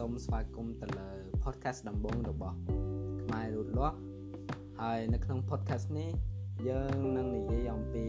[0.00, 1.08] សូមស្វាគមន៍ទៅលើ
[1.44, 2.56] podcast ដំបូងរបស់
[3.22, 3.96] ខ្មែររូតលាស់
[4.80, 6.10] ហើយនៅក្នុង podcast នេះ
[6.68, 8.04] យើងនឹងនិយាយអំពី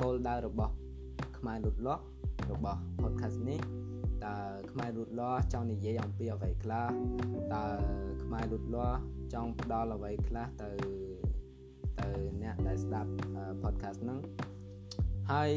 [0.00, 0.72] គោលដៅរបស់
[1.38, 2.02] ខ្មែររូតលាស់
[2.50, 3.60] របស់ podcast នេះ
[4.24, 4.36] តើ
[4.72, 6.88] ខ្មែររូតលាស់ចង់និយាយអំពីអ្វីខ្លះ
[7.54, 7.64] តើ
[8.24, 8.98] ខ្មែររូតលាស់
[9.34, 10.70] ចង់ផ្ដល់អ្វីខ្លះទៅ
[12.00, 12.08] ទៅ
[12.42, 13.10] អ្នកដែលស្ដាប់
[13.62, 14.20] podcast ហ្នឹង
[15.30, 15.52] ហើយ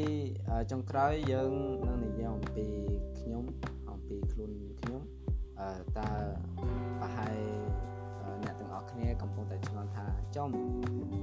[0.70, 1.52] ចុងក្រោយយើង
[1.88, 2.66] នឹងនិយាយអំពី
[3.20, 3.44] ខ្ញុំ
[10.36, 10.50] ចំ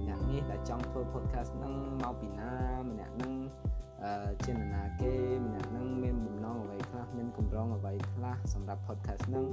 [0.08, 2.54] អ្នកនេះដែលចង់ធ្វើ podcast ហ្នឹងមកពីណា
[2.90, 3.34] ម្នាក់ហ្នឹង
[4.46, 5.14] ជានរណាគេ
[5.46, 9.46] ម្នាក់ហ្នឹងមានបំណងអ្វីខ្លះមានកម្រងអ្វីខ្លះសម្រាប់ podcast ហ្នឹង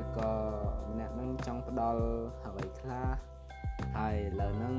[0.00, 0.30] ឬក៏
[0.90, 2.02] ម្នាក់ហ្នឹងចង់ផ្ដល់
[2.46, 3.06] អ្វីខ្លះ
[3.96, 4.74] ហើយឥឡូវហ្នឹង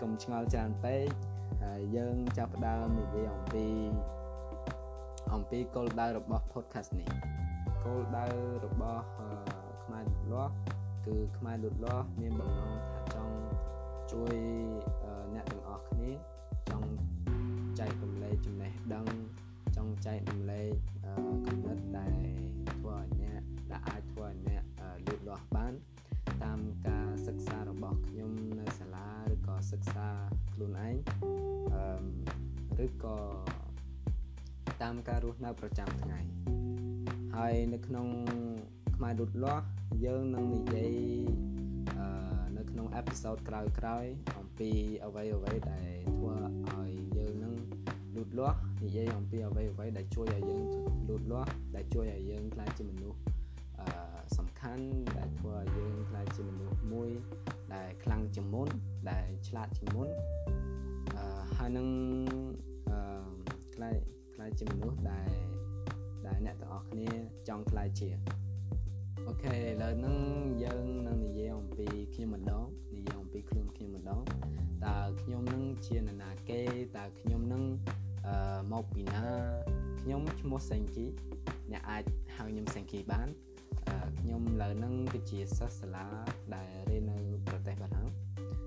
[0.00, 1.08] កុំឆ្ងល់ច្រើនពេក
[1.62, 3.66] ហើយយើងចាប់ផ្ដើមនិយាយអំពី
[5.34, 7.10] អំពីគោលដៅរបស់ podcast នេះ
[7.84, 8.26] គោលដៅ
[8.64, 9.02] របស់
[9.84, 10.77] ខ្មែរលូតលាស់
[11.08, 13.36] គឺខ្មែរលូតលាស់មានបំណងថាចង់
[14.12, 14.36] ជួយ
[15.34, 16.10] អ្នកទាំងអស់គ្នា
[16.70, 16.88] ចង់
[17.78, 19.06] ចែករំលែកចំណេះដឹង
[19.76, 20.72] ចង់ចែករំលែក
[21.46, 22.26] គំនិតដែល
[22.72, 24.62] ធ្វើឲ្យអ្នកដែលអាចធ្វើឲ្យអ្នក
[25.06, 25.74] លូតលាស់បាន
[26.44, 30.08] តាមការសិក្សារបស់ខ្ញុំនៅសាលាឬក៏សិក្សា
[30.52, 30.96] ខ្លួនឯង
[32.84, 33.18] ឬក៏
[34.82, 36.20] តាមការរស់នៅប្រចាំថ្ងៃ
[37.36, 38.06] ហើយនៅក្នុង
[38.96, 39.64] ខ្មែរលូតលាស់
[40.04, 40.92] យើងនឹងនិយាយ
[42.56, 44.70] នៅក្នុងអេពីសូតក្រោយៗអំពី
[45.04, 46.34] អ្វីអ្វីដែលធ្វើ
[46.70, 47.54] ឲ្យយើងនឹង
[48.14, 50.62] លូតលាស់និយាយអំពីអ្វីអ្វីដែលជួយឲ្យយើង
[51.08, 53.20] លូតលាស់ដែលជួយឲ្យយើងក្លាយជាមនុស្ស
[53.80, 53.88] អឺ
[54.36, 54.84] សំខាន់
[55.18, 57.10] ដែលធ្វើឲ្យយើងក្លាយជាមនុស្សមួយ
[57.74, 58.68] ដែលខ្លាំងជាងមុន
[59.10, 60.08] ដែលឆ្លាតជាងមុន
[61.16, 61.24] អឺ
[61.56, 61.88] ហើយនឹង
[62.90, 62.98] អឺ
[63.74, 63.94] ក្លាយ
[64.34, 65.28] ក្លាយជាមនុស្សដែល
[66.26, 67.08] ដែលអ្នកទាំងអស់គ្នា
[67.48, 68.08] ចង់ក្លាយជា
[69.28, 70.18] អូខេឥឡូវហ្នឹង
[70.64, 72.66] យើងនឹងនិយាយអំពីខ្ញុំម្ដង
[72.96, 74.20] និយាយអំពីខ្លួនខ្ញុំម្ដង
[74.84, 76.60] តើខ្ញុំនឹងជានរណាគេ
[76.96, 77.62] តើខ្ញុំនឹង
[78.26, 79.24] អឺមកពីណា
[80.00, 81.06] ខ្ញុំឈ្មោះសេងគី
[81.72, 82.04] អ្នកអាច
[82.36, 83.28] ហៅខ្ញុំសេងគីបាន
[84.20, 86.06] ខ្ញុំឥឡូវហ្នឹងគឺជាសិស្សសាលា
[86.54, 88.06] ដែលរៀននៅប្រទេសបារាំង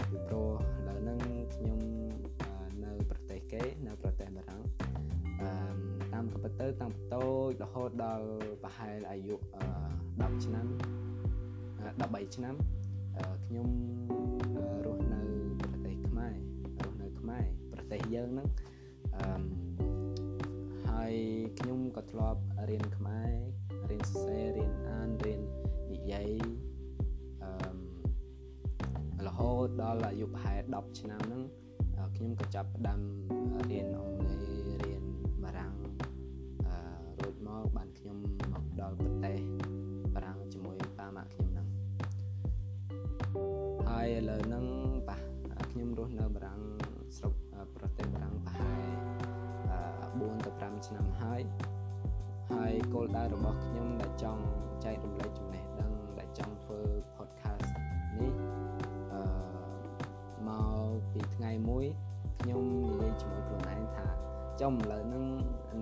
[0.10, 1.20] ពីព្រោះឥឡូវហ្នឹង
[1.56, 1.80] ខ្ញុំ
[2.84, 4.71] នៅប្រទេសគេនៅប្រទេសបារាំងអឺ
[6.32, 7.26] តាមកំពិតទៅតាំងពីតូ
[7.60, 8.28] ចរហូតដល់
[8.64, 9.36] ប្រហែលអាយុ
[9.90, 10.66] 10ឆ្នាំ
[11.92, 12.56] 13ឆ្នាំ
[13.46, 13.70] ខ្ញុំ
[14.86, 15.22] រស់នៅ
[15.62, 16.36] ប្រទេសខ្មែរ
[16.84, 18.48] រស់នៅខ្មែរប្រទេសយើងហ្នឹង
[19.16, 19.44] អឺ
[20.90, 21.14] ហើយ
[21.60, 23.32] ខ្ញុំក៏ធ្លាប់រៀនខ្មែរ
[23.90, 25.42] រៀនសរសេររៀនអានរៀន
[25.94, 26.30] និយាយ
[27.44, 31.44] អឺរហូតដល់អាយុប្រហែល10ឆ្នាំហ្នឹង
[32.16, 33.02] ខ្ញុំក៏ចាប់ផ្ដើម
[33.72, 34.40] រៀនអង់គ្លេស
[34.84, 35.04] រៀន
[35.44, 36.11] បារាំងអឺ
[37.20, 38.18] រួចមកបានខ្ញុំ
[38.54, 39.38] មកដល់ប្រទេស
[40.14, 41.68] បារាំងជាមួយប៉ាម៉ាក់ខ្ញុំហ្នឹង
[43.90, 44.66] ហើយឥឡូវហ្នឹង
[45.10, 45.20] ប៉ះ
[45.72, 46.62] ខ្ញុំរស់នៅបារាំង
[47.18, 47.34] ស្រុក
[47.76, 48.92] ប្រទេសបារាំងប្រហែល
[50.20, 51.42] 4ទៅ5ឆ្នាំហើយ
[52.52, 54.44] ហើយគោលដៅរបស់ខ្ញុំដែលចង់
[54.86, 56.80] ចែករំលែកចំណេះដឹងដែលចង់ធ្វើ
[57.16, 57.68] podcast
[58.20, 58.34] នេះ
[59.14, 59.22] អឺ
[60.48, 60.50] ម
[60.88, 61.86] កពីថ្ងៃមួយ
[62.40, 64.06] ខ្ញុំនិយាយជាមួយខ្លួនឯងថា
[64.62, 65.26] ចំឥឡូវហ្នឹង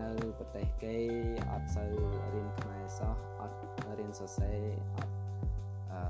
[0.01, 0.95] នៅប្រទេសគេ
[1.51, 1.91] អត់សូវ
[2.33, 3.57] រៀនខ្មែរសោះអត់
[3.99, 4.59] រៀនសរសេរ
[4.95, 5.13] អត់
[5.91, 6.01] អឺ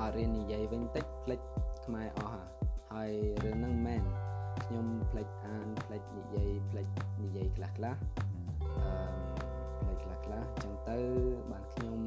[0.00, 1.40] អត់រៀននិយាយវិញតិចផ្លិច
[1.84, 2.42] ខ្មែរអស់
[2.92, 3.12] ហើយ
[3.44, 4.02] រឿងហ្នឹងមែន
[4.64, 6.86] ខ្ញុំផ្លិចអានផ្លិចនិយាយផ្លិច
[7.22, 7.96] និយាយខ្លះខ្លះ
[8.76, 8.96] អឺ
[9.80, 10.98] ផ្លិចខ្លះខ្លះអញ្ចឹងទៅ
[11.50, 12.00] បានខ្ញុំ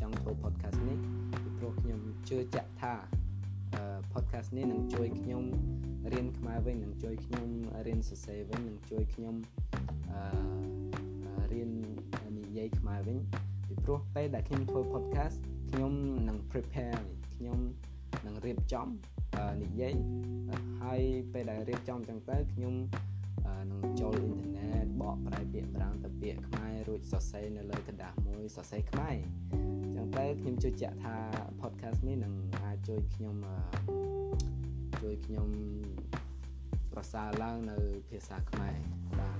[0.00, 0.98] ចង់ធ្វើ podcast នេះ
[1.30, 2.94] ពីព្រោះខ្ញុំជឿជាក់ថា
[4.13, 5.43] podcast នេះនឹងជួយខ្ញុំ
[6.13, 7.47] រៀនខ្មែរវិញនឹងជួយខ្ញុំ
[7.87, 9.35] រៀនសរសេរវិញនឹងជួយខ្ញុំ
[10.11, 11.71] អឺរៀន
[12.39, 13.17] និយាយខ្មែរវិញ
[13.67, 15.37] ពីព្រោះពេលដែលខ្ញុំធ្វើ podcast
[15.69, 15.93] ខ្ញុំ
[16.27, 17.01] នឹង prepare
[17.35, 17.59] ខ្ញុំ
[18.25, 18.87] នឹងរៀបចំ
[19.63, 19.93] និយាយ
[20.81, 21.01] ហើយ
[21.33, 22.75] ពេលដែលរៀបចំចឹងទៅខ្ញុំ
[23.71, 29.15] នឹងចូលអ៊ីនធឺណិតបកប្រែពាក្យបារាំងទៅពាក្យខ្មែររួចសរសេរនៅលើกระดาษមួយសរសេរខ្មែរ
[29.94, 31.16] ចឹងទៅខ្ញុំជឿជាក់ថា
[31.60, 33.36] podcast នេះនឹងអាចជួយខ្ញុំ
[35.02, 35.48] ជួយខ្ញុំ
[36.92, 38.76] ប្រសើរឡើងនៅភាសាខ្មែរ
[39.20, 39.38] បាន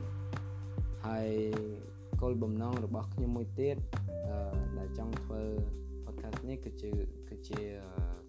[1.07, 1.31] ហើយ
[2.21, 3.77] គោលបំណងរបស់ខ្ញុំមួយទៀត
[4.79, 5.43] ដែលចង់ធ្វើ
[6.05, 6.91] podcast នេះគឺជា
[7.29, 7.61] គឺជា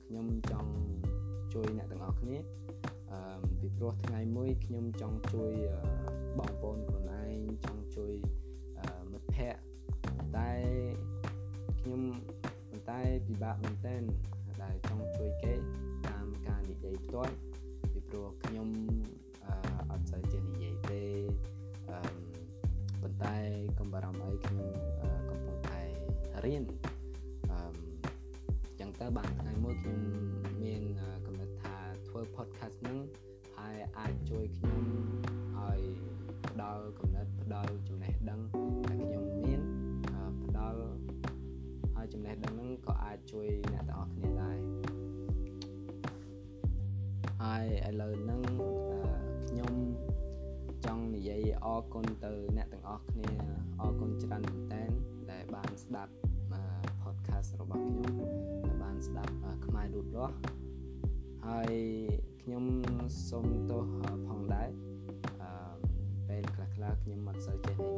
[0.06, 0.72] ខ្ញុំចង់
[1.54, 2.38] ជួយអ្នកទាំងអស់គ្នា
[3.12, 3.20] អឺ
[3.60, 5.54] ពីព្រោះថ្ងៃមួយខ្ញុំចង់ជួយ
[6.40, 8.14] បងប្អូនខ្លួនឯងចង់ជួយ
[9.12, 9.62] មិត្តភ័ក្តិ
[10.38, 10.52] តែ
[11.86, 12.06] ខ្ញុំ
[12.70, 14.04] ប៉ុន្តែពិបាកមែនទែន
[14.64, 15.54] ដែលចង់ជួយគេ
[16.08, 17.36] តាមការនិយាយផ្ទាល់
[17.92, 18.70] ពីព្រោះខ្ញុំ
[19.92, 21.02] អត់សូវចេះនិយាយទេ
[21.90, 22.00] អឺ
[23.02, 23.36] ប៉ុន្តែ
[23.80, 24.70] កុំបារម្ភអីខ្ញុំ
[25.30, 25.82] កំពុងតែ
[26.46, 26.64] រៀន
[27.52, 27.62] អឺ
[28.80, 30.00] ចឹងទៅបានថ្ងៃមួយខ្ញុំ
[30.64, 30.84] មាន
[31.26, 31.78] កំណត់ថា
[32.08, 32.98] ធ្វើ podcast ហ្នឹង
[33.58, 34.84] ហើយអាចជួយខ្ញុំ
[35.58, 35.80] ឲ្យ
[36.50, 38.42] ផ្ដល់កំណត់ផ្ដល់ចំណេះដឹង
[43.36, 44.58] ជួយអ្នកទាំងអស់គ្នាដែរ
[47.42, 48.42] ហើយឥឡូវហ្នឹង
[49.50, 49.74] ខ្ញុំ
[50.86, 53.30] ចង់និយាយអរគុណទៅអ្នកទាំងអស់គ្នា
[53.82, 54.84] អរគុណច្រើនមែនតើ
[55.32, 56.14] ដែលបានស្ដាប់
[57.02, 58.14] podcast របស់ខ្ញុំ
[58.66, 59.34] ដែលបានស្ដាប់
[59.66, 60.36] ខ្មែររូតលាស់
[61.48, 61.74] ហើយ
[62.42, 62.66] ខ្ញុំ
[63.30, 63.84] សូមទោស
[64.28, 64.70] ផងដែរ
[65.42, 65.52] អឺ
[66.28, 67.95] ពេលខ្លះខ្លះខ្ញុំមិនសូវចេះនិយាយ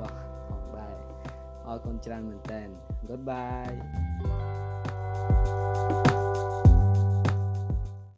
[0.00, 0.96] លូតលាស់ផងដែរ
[1.66, 2.62] អរគុណច្រើនមែនតើ
[3.08, 3.76] goodbye